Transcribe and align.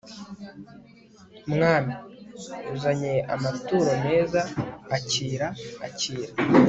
mwami), 1.53 1.93
uzanye 2.75 3.13
amaturo 3.35 3.91
meza 4.05 4.41
(akira, 4.97 5.47
akira 5.87 6.27